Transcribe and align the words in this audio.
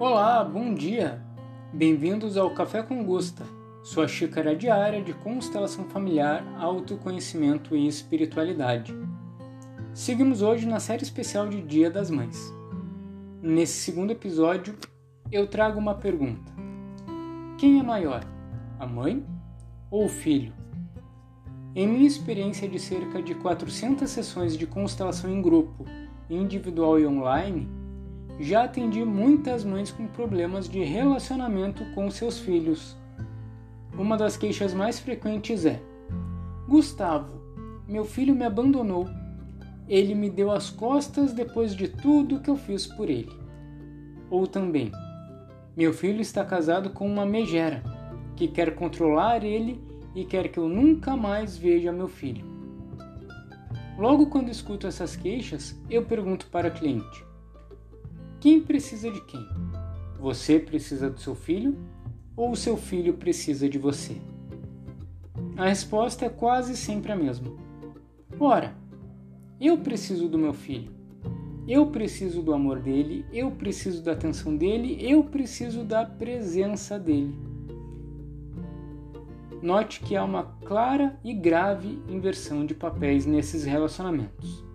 Olá, 0.00 0.42
bom 0.42 0.72
dia! 0.72 1.20
Bem-vindos 1.74 2.38
ao 2.38 2.54
Café 2.54 2.82
com 2.82 3.04
Gusta, 3.04 3.44
sua 3.82 4.08
xícara 4.08 4.56
diária 4.56 5.02
de 5.02 5.12
constelação 5.12 5.84
familiar, 5.90 6.42
autoconhecimento 6.58 7.76
e 7.76 7.86
espiritualidade. 7.86 8.94
Seguimos 9.92 10.40
hoje 10.40 10.66
na 10.66 10.80
série 10.80 11.02
especial 11.02 11.50
de 11.50 11.60
Dia 11.60 11.90
das 11.90 12.08
Mães. 12.08 12.50
Nesse 13.42 13.74
segundo 13.74 14.10
episódio, 14.10 14.74
eu 15.30 15.46
trago 15.46 15.78
uma 15.78 15.94
pergunta: 15.94 16.50
Quem 17.58 17.78
é 17.78 17.82
maior, 17.82 18.24
a 18.78 18.86
mãe 18.86 19.22
ou 19.90 20.06
o 20.06 20.08
filho? 20.08 20.54
Em 21.74 21.86
minha 21.86 22.06
experiência 22.06 22.66
de 22.66 22.78
cerca 22.78 23.22
de 23.22 23.34
400 23.34 24.08
sessões 24.08 24.56
de 24.56 24.66
constelação 24.66 25.30
em 25.30 25.42
grupo, 25.42 25.84
individual 26.30 26.98
e 26.98 27.06
online, 27.06 27.79
já 28.40 28.64
atendi 28.64 29.04
muitas 29.04 29.64
mães 29.64 29.92
com 29.92 30.06
problemas 30.06 30.66
de 30.66 30.82
relacionamento 30.82 31.84
com 31.94 32.10
seus 32.10 32.38
filhos. 32.38 32.96
Uma 33.92 34.16
das 34.16 34.34
queixas 34.34 34.72
mais 34.72 34.98
frequentes 34.98 35.66
é: 35.66 35.78
Gustavo, 36.66 37.38
meu 37.86 38.04
filho 38.04 38.34
me 38.34 38.44
abandonou. 38.44 39.06
Ele 39.86 40.14
me 40.14 40.30
deu 40.30 40.50
as 40.50 40.70
costas 40.70 41.34
depois 41.34 41.74
de 41.74 41.88
tudo 41.88 42.40
que 42.40 42.48
eu 42.48 42.56
fiz 42.56 42.86
por 42.86 43.10
ele. 43.10 43.32
Ou 44.30 44.46
também: 44.46 44.90
Meu 45.76 45.92
filho 45.92 46.22
está 46.22 46.42
casado 46.42 46.90
com 46.90 47.06
uma 47.06 47.26
megera 47.26 47.82
que 48.36 48.48
quer 48.48 48.74
controlar 48.74 49.44
ele 49.44 49.78
e 50.14 50.24
quer 50.24 50.48
que 50.48 50.58
eu 50.58 50.66
nunca 50.66 51.14
mais 51.14 51.58
veja 51.58 51.92
meu 51.92 52.08
filho. 52.08 52.46
Logo 53.98 54.28
quando 54.28 54.48
escuto 54.48 54.86
essas 54.86 55.14
queixas, 55.14 55.78
eu 55.90 56.06
pergunto 56.06 56.46
para 56.46 56.68
a 56.68 56.70
cliente: 56.70 57.29
quem 58.40 58.62
precisa 58.62 59.10
de 59.10 59.20
quem? 59.26 59.46
Você 60.18 60.58
precisa 60.58 61.10
do 61.10 61.20
seu 61.20 61.34
filho 61.34 61.76
ou 62.34 62.52
o 62.52 62.56
seu 62.56 62.76
filho 62.76 63.14
precisa 63.14 63.68
de 63.68 63.78
você? 63.78 64.16
A 65.58 65.68
resposta 65.68 66.24
é 66.24 66.30
quase 66.30 66.74
sempre 66.74 67.12
a 67.12 67.16
mesma. 67.16 67.52
Ora, 68.38 68.74
eu 69.60 69.76
preciso 69.76 70.26
do 70.26 70.38
meu 70.38 70.54
filho. 70.54 70.90
Eu 71.68 71.88
preciso 71.88 72.42
do 72.42 72.54
amor 72.54 72.80
dele, 72.80 73.26
eu 73.30 73.50
preciso 73.50 74.02
da 74.02 74.12
atenção 74.12 74.56
dele, 74.56 74.96
eu 74.98 75.22
preciso 75.22 75.84
da 75.84 76.06
presença 76.06 76.98
dele. 76.98 77.38
Note 79.62 80.00
que 80.00 80.16
há 80.16 80.24
uma 80.24 80.44
clara 80.64 81.20
e 81.22 81.34
grave 81.34 82.02
inversão 82.08 82.64
de 82.64 82.74
papéis 82.74 83.26
nesses 83.26 83.64
relacionamentos. 83.64 84.69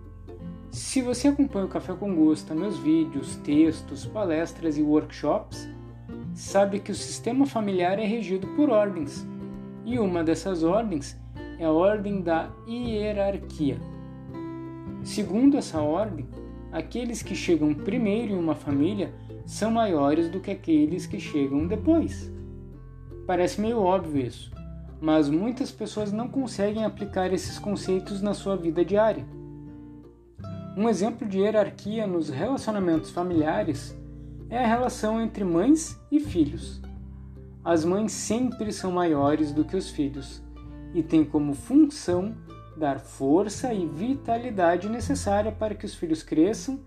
Se 0.76 1.00
você 1.00 1.28
acompanha 1.28 1.64
o 1.64 1.70
Café 1.70 1.94
com 1.94 2.14
Gosto, 2.14 2.54
meus 2.54 2.78
vídeos, 2.78 3.36
textos, 3.36 4.04
palestras 4.04 4.76
e 4.76 4.82
workshops, 4.82 5.66
sabe 6.34 6.80
que 6.80 6.92
o 6.92 6.94
sistema 6.94 7.46
familiar 7.46 7.98
é 7.98 8.04
regido 8.04 8.46
por 8.48 8.68
ordens, 8.68 9.26
e 9.86 9.98
uma 9.98 10.22
dessas 10.22 10.62
ordens 10.62 11.18
é 11.58 11.64
a 11.64 11.72
ordem 11.72 12.20
da 12.20 12.50
hierarquia. 12.68 13.80
Segundo 15.02 15.56
essa 15.56 15.80
ordem, 15.80 16.28
aqueles 16.70 17.22
que 17.22 17.34
chegam 17.34 17.72
primeiro 17.72 18.34
em 18.34 18.38
uma 18.38 18.54
família 18.54 19.14
são 19.46 19.70
maiores 19.70 20.28
do 20.28 20.40
que 20.40 20.50
aqueles 20.50 21.06
que 21.06 21.18
chegam 21.18 21.66
depois. 21.66 22.30
Parece 23.26 23.62
meio 23.62 23.78
óbvio 23.78 24.26
isso, 24.26 24.52
mas 25.00 25.30
muitas 25.30 25.72
pessoas 25.72 26.12
não 26.12 26.28
conseguem 26.28 26.84
aplicar 26.84 27.32
esses 27.32 27.58
conceitos 27.58 28.20
na 28.20 28.34
sua 28.34 28.58
vida 28.58 28.84
diária. 28.84 29.24
Um 30.76 30.90
exemplo 30.90 31.26
de 31.26 31.38
hierarquia 31.38 32.06
nos 32.06 32.28
relacionamentos 32.28 33.10
familiares 33.10 33.96
é 34.50 34.62
a 34.62 34.66
relação 34.66 35.18
entre 35.18 35.42
mães 35.42 35.98
e 36.12 36.20
filhos. 36.20 36.82
As 37.64 37.82
mães 37.82 38.12
sempre 38.12 38.70
são 38.70 38.92
maiores 38.92 39.52
do 39.52 39.64
que 39.64 39.74
os 39.74 39.88
filhos 39.88 40.42
e 40.92 41.02
têm 41.02 41.24
como 41.24 41.54
função 41.54 42.34
dar 42.76 43.00
força 43.00 43.72
e 43.72 43.86
vitalidade 43.86 44.86
necessária 44.90 45.50
para 45.50 45.74
que 45.74 45.86
os 45.86 45.94
filhos 45.94 46.22
cresçam 46.22 46.78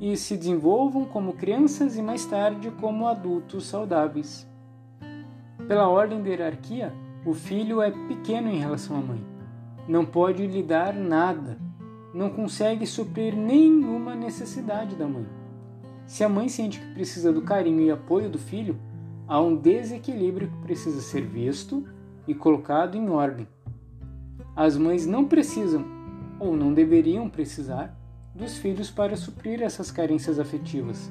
e 0.00 0.16
se 0.16 0.36
desenvolvam 0.36 1.04
como 1.04 1.32
crianças 1.32 1.96
e 1.96 2.02
mais 2.02 2.24
tarde 2.24 2.70
como 2.80 3.08
adultos 3.08 3.66
saudáveis. 3.66 4.48
Pela 5.66 5.88
ordem 5.88 6.22
da 6.22 6.28
hierarquia, 6.28 6.94
o 7.26 7.34
filho 7.34 7.82
é 7.82 7.90
pequeno 7.90 8.48
em 8.48 8.60
relação 8.60 8.98
à 8.98 9.00
mãe. 9.00 9.26
Não 9.88 10.06
pode 10.06 10.46
lhe 10.46 10.62
dar 10.62 10.94
nada 10.94 11.58
não 12.14 12.30
consegue 12.30 12.86
suprir 12.86 13.34
nenhuma 13.34 14.14
necessidade 14.14 14.96
da 14.96 15.06
mãe. 15.06 15.26
Se 16.06 16.22
a 16.22 16.28
mãe 16.28 16.48
sente 16.48 16.78
que 16.78 16.94
precisa 16.94 17.32
do 17.32 17.42
carinho 17.42 17.80
e 17.80 17.90
apoio 17.90 18.28
do 18.28 18.38
filho, 18.38 18.78
há 19.26 19.40
um 19.40 19.56
desequilíbrio 19.56 20.50
que 20.50 20.58
precisa 20.58 21.00
ser 21.00 21.22
visto 21.22 21.86
e 22.26 22.34
colocado 22.34 22.96
em 22.96 23.08
ordem. 23.08 23.48
As 24.54 24.76
mães 24.76 25.06
não 25.06 25.24
precisam, 25.24 25.84
ou 26.38 26.56
não 26.56 26.74
deveriam 26.74 27.30
precisar, 27.30 27.96
dos 28.34 28.58
filhos 28.58 28.90
para 28.90 29.16
suprir 29.16 29.62
essas 29.62 29.90
carências 29.90 30.38
afetivas. 30.38 31.10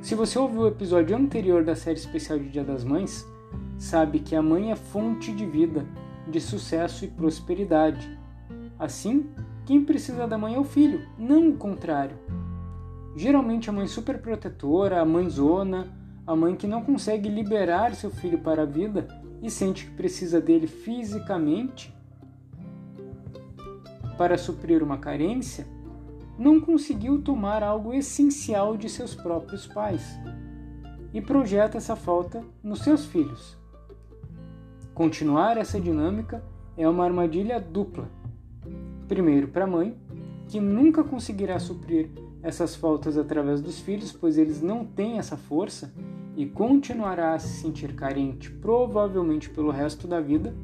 Se 0.00 0.14
você 0.14 0.38
ouviu 0.38 0.62
o 0.62 0.68
episódio 0.68 1.16
anterior 1.16 1.64
da 1.64 1.74
série 1.74 1.98
especial 1.98 2.38
de 2.38 2.48
Dia 2.48 2.64
das 2.64 2.84
Mães, 2.84 3.26
sabe 3.78 4.20
que 4.20 4.34
a 4.34 4.42
mãe 4.42 4.72
é 4.72 4.76
fonte 4.76 5.32
de 5.32 5.44
vida, 5.44 5.84
de 6.28 6.40
sucesso 6.40 7.04
e 7.04 7.08
prosperidade. 7.08 8.18
Assim, 8.78 9.28
quem 9.70 9.84
precisa 9.84 10.26
da 10.26 10.36
mãe 10.36 10.56
é 10.56 10.58
o 10.58 10.64
filho, 10.64 11.06
não 11.16 11.50
o 11.50 11.56
contrário. 11.56 12.18
Geralmente 13.14 13.70
a 13.70 13.72
mãe 13.72 13.86
superprotetora, 13.86 15.00
a 15.00 15.04
mãe 15.04 15.30
zona, 15.30 15.96
a 16.26 16.34
mãe 16.34 16.56
que 16.56 16.66
não 16.66 16.82
consegue 16.82 17.28
liberar 17.28 17.94
seu 17.94 18.10
filho 18.10 18.40
para 18.40 18.62
a 18.62 18.66
vida 18.66 19.06
e 19.40 19.48
sente 19.48 19.84
que 19.84 19.92
precisa 19.92 20.40
dele 20.40 20.66
fisicamente 20.66 21.94
para 24.18 24.36
suprir 24.36 24.82
uma 24.82 24.98
carência, 24.98 25.64
não 26.36 26.60
conseguiu 26.60 27.22
tomar 27.22 27.62
algo 27.62 27.94
essencial 27.94 28.76
de 28.76 28.88
seus 28.88 29.14
próprios 29.14 29.68
pais 29.68 30.18
e 31.14 31.20
projeta 31.20 31.78
essa 31.78 31.94
falta 31.94 32.42
nos 32.60 32.80
seus 32.80 33.06
filhos. 33.06 33.56
Continuar 34.92 35.56
essa 35.56 35.80
dinâmica 35.80 36.42
é 36.76 36.88
uma 36.88 37.04
armadilha 37.04 37.60
dupla 37.60 38.18
Primeiro, 39.10 39.48
para 39.48 39.64
a 39.64 39.66
mãe, 39.66 39.96
que 40.46 40.60
nunca 40.60 41.02
conseguirá 41.02 41.58
suprir 41.58 42.10
essas 42.44 42.76
faltas 42.76 43.18
através 43.18 43.60
dos 43.60 43.80
filhos, 43.80 44.12
pois 44.12 44.38
eles 44.38 44.62
não 44.62 44.84
têm 44.84 45.18
essa 45.18 45.36
força 45.36 45.92
e 46.36 46.46
continuará 46.46 47.34
a 47.34 47.38
se 47.40 47.60
sentir 47.60 47.96
carente, 47.96 48.48
provavelmente 48.48 49.50
pelo 49.50 49.72
resto 49.72 50.06
da 50.06 50.20
vida. 50.20 50.54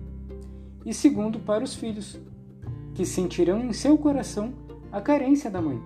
E 0.85 0.95
segundo, 0.95 1.41
para 1.41 1.65
os 1.65 1.75
filhos, 1.75 2.21
que 2.95 3.05
sentirão 3.05 3.65
em 3.65 3.73
seu 3.73 3.99
coração 3.99 4.55
a 4.93 5.01
carência 5.01 5.51
da 5.51 5.61
mãe 5.61 5.83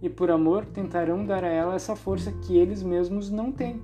e, 0.00 0.08
por 0.08 0.30
amor, 0.30 0.64
tentarão 0.64 1.26
dar 1.26 1.44
a 1.44 1.48
ela 1.48 1.74
essa 1.74 1.94
força 1.94 2.32
que 2.32 2.56
eles 2.56 2.82
mesmos 2.82 3.30
não 3.30 3.52
têm. 3.52 3.82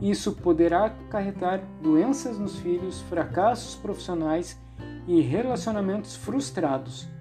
Isso 0.00 0.32
poderá 0.32 0.86
acarretar 0.86 1.62
doenças 1.82 2.38
nos 2.38 2.56
filhos, 2.56 3.02
fracassos 3.02 3.74
profissionais 3.74 4.58
e 5.06 5.20
relacionamentos 5.20 6.16
frustrados 6.16 7.12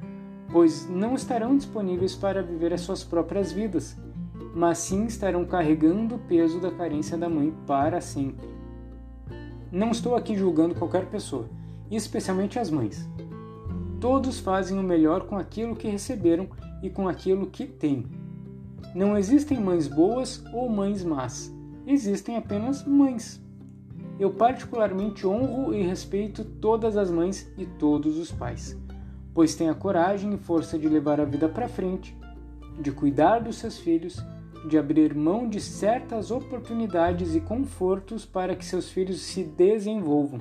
pois 0.53 0.87
não 0.87 1.15
estarão 1.15 1.57
disponíveis 1.57 2.15
para 2.15 2.43
viver 2.43 2.71
as 2.71 2.81
suas 2.81 3.03
próprias 3.03 3.51
vidas, 3.51 3.97
mas 4.53 4.77
sim 4.77 5.05
estarão 5.05 5.43
carregando 5.45 6.13
o 6.13 6.19
peso 6.19 6.61
da 6.61 6.69
carência 6.69 7.17
da 7.17 7.27
mãe 7.27 7.51
para 7.65 7.99
sempre. 7.99 8.47
Não 9.71 9.89
estou 9.89 10.15
aqui 10.15 10.35
julgando 10.35 10.75
qualquer 10.75 11.07
pessoa, 11.07 11.49
especialmente 11.89 12.59
as 12.59 12.69
mães. 12.69 13.09
Todos 13.99 14.39
fazem 14.39 14.77
o 14.77 14.83
melhor 14.83 15.25
com 15.25 15.38
aquilo 15.38 15.75
que 15.75 15.88
receberam 15.88 16.47
e 16.83 16.89
com 16.89 17.07
aquilo 17.07 17.47
que 17.47 17.65
têm. 17.65 18.06
Não 18.94 19.17
existem 19.17 19.59
mães 19.59 19.88
boas 19.88 20.44
ou 20.53 20.69
mães 20.69 21.03
más, 21.03 21.51
existem 21.88 22.38
apenas 22.38 22.85
mães. 22.85 23.41
Eu 24.19 24.31
particularmente 24.31 25.25
honro 25.25 25.73
e 25.73 25.81
respeito 25.81 26.45
todas 26.45 26.95
as 26.95 27.09
mães 27.09 27.51
e 27.57 27.65
todos 27.65 28.19
os 28.19 28.31
pais 28.31 28.82
pois 29.33 29.56
tem 29.56 29.69
a 29.69 29.74
coragem 29.74 30.33
e 30.33 30.38
força 30.38 30.77
de 30.77 30.88
levar 30.88 31.19
a 31.19 31.25
vida 31.25 31.50
para 31.50 31.68
frente, 31.68 32.15
de 32.80 32.91
cuidar 32.91 33.39
dos 33.39 33.57
seus 33.57 33.77
filhos, 33.77 34.24
de 34.68 34.77
abrir 34.77 35.13
mão 35.13 35.50
de 35.50 35.59
certas 35.59 36.31
oportunidades 36.31 37.35
e 37.35 37.41
confortos 37.41 38.25
para 38.25 38.56
que 38.56 38.65
seus 38.65 38.89
filhos 38.89 39.21
se 39.21 39.44
desenvolvam. 39.44 40.39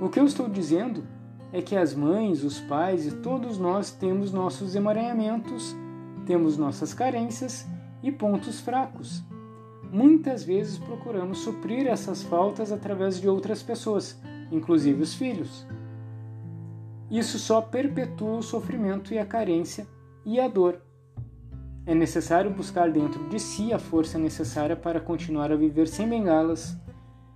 O 0.00 0.08
que 0.08 0.18
eu 0.18 0.24
estou 0.24 0.48
dizendo 0.48 1.04
é 1.52 1.62
que 1.62 1.76
as 1.76 1.94
mães, 1.94 2.42
os 2.42 2.58
pais 2.60 3.06
e 3.06 3.12
todos 3.16 3.58
nós 3.58 3.92
temos 3.92 4.32
nossos 4.32 4.74
emaranhamentos, 4.74 5.74
temos 6.26 6.58
nossas 6.58 6.92
carências 6.92 7.66
e 8.02 8.10
pontos 8.10 8.60
fracos. 8.60 9.22
Muitas 9.92 10.42
vezes 10.42 10.78
procuramos 10.78 11.38
suprir 11.38 11.86
essas 11.86 12.24
faltas 12.24 12.72
através 12.72 13.20
de 13.20 13.28
outras 13.28 13.62
pessoas, 13.62 14.20
inclusive 14.50 15.00
os 15.00 15.14
filhos. 15.14 15.64
Isso 17.14 17.38
só 17.38 17.60
perpetua 17.60 18.38
o 18.38 18.42
sofrimento 18.42 19.14
e 19.14 19.20
a 19.20 19.24
carência 19.24 19.86
e 20.24 20.40
a 20.40 20.48
dor. 20.48 20.80
É 21.86 21.94
necessário 21.94 22.50
buscar 22.50 22.90
dentro 22.90 23.28
de 23.28 23.38
si 23.38 23.72
a 23.72 23.78
força 23.78 24.18
necessária 24.18 24.74
para 24.74 25.00
continuar 25.00 25.52
a 25.52 25.56
viver 25.56 25.86
sem 25.86 26.08
bengalas, 26.08 26.76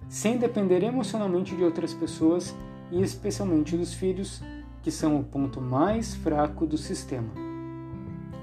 sem 0.08 0.36
depender 0.36 0.82
emocionalmente 0.82 1.54
de 1.54 1.62
outras 1.62 1.94
pessoas 1.94 2.56
e 2.90 3.00
especialmente 3.00 3.76
dos 3.76 3.94
filhos, 3.94 4.42
que 4.82 4.90
são 4.90 5.20
o 5.20 5.22
ponto 5.22 5.60
mais 5.60 6.12
fraco 6.12 6.66
do 6.66 6.76
sistema. 6.76 7.30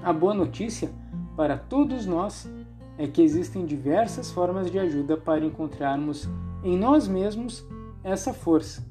A 0.02 0.14
boa 0.14 0.32
notícia 0.32 0.90
para 1.36 1.58
todos 1.58 2.06
nós 2.06 2.48
é 2.96 3.06
que 3.06 3.20
existem 3.20 3.66
diversas 3.66 4.32
formas 4.32 4.70
de 4.70 4.78
ajuda 4.78 5.18
para 5.18 5.44
encontrarmos 5.44 6.26
em 6.64 6.78
nós 6.78 7.06
mesmos 7.06 7.62
essa 8.02 8.32
força, 8.32 8.82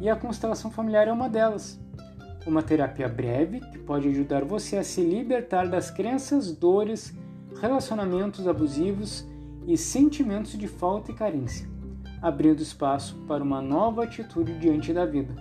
e 0.00 0.08
a 0.08 0.16
constelação 0.16 0.72
familiar 0.72 1.06
é 1.06 1.12
uma 1.12 1.28
delas. 1.28 1.83
Uma 2.46 2.62
terapia 2.62 3.08
breve 3.08 3.60
que 3.60 3.78
pode 3.78 4.08
ajudar 4.08 4.44
você 4.44 4.76
a 4.76 4.84
se 4.84 5.00
libertar 5.00 5.66
das 5.66 5.90
crenças, 5.90 6.52
dores, 6.52 7.16
relacionamentos 7.60 8.46
abusivos 8.46 9.26
e 9.66 9.78
sentimentos 9.78 10.52
de 10.52 10.68
falta 10.68 11.10
e 11.10 11.14
carência, 11.14 11.66
abrindo 12.20 12.60
espaço 12.62 13.16
para 13.26 13.42
uma 13.42 13.62
nova 13.62 14.04
atitude 14.04 14.58
diante 14.58 14.92
da 14.92 15.06
vida. 15.06 15.34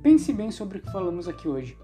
Pense 0.00 0.32
bem 0.32 0.52
sobre 0.52 0.78
o 0.78 0.80
que 0.80 0.92
falamos 0.92 1.26
aqui 1.26 1.48
hoje. 1.48 1.76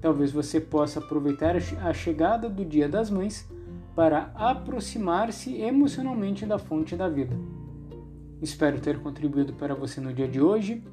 Talvez 0.00 0.30
você 0.30 0.60
possa 0.60 1.00
aproveitar 1.00 1.56
a 1.56 1.92
chegada 1.92 2.48
do 2.48 2.64
Dia 2.64 2.88
das 2.88 3.10
Mães 3.10 3.50
para 3.96 4.30
aproximar-se 4.36 5.56
emocionalmente 5.60 6.46
da 6.46 6.58
fonte 6.58 6.94
da 6.94 7.08
vida. 7.08 7.36
Espero 8.40 8.78
ter 8.78 9.00
contribuído 9.00 9.54
para 9.54 9.74
você 9.74 10.00
no 10.00 10.12
dia 10.12 10.28
de 10.28 10.40
hoje 10.40 10.84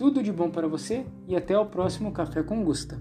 tudo 0.00 0.22
de 0.22 0.32
bom 0.32 0.48
para 0.48 0.66
você 0.66 1.04
e 1.28 1.36
até 1.36 1.58
o 1.58 1.66
próximo 1.66 2.10
Café 2.10 2.42
com 2.42 2.64
Gusta. 2.64 2.98